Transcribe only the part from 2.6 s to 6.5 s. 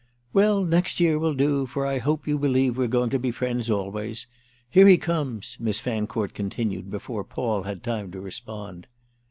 we're going to be friends always. Here he comes!" Miss Fancourt